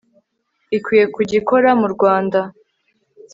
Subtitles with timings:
[0.77, 2.39] ikwiye kujya ikora mu rwanda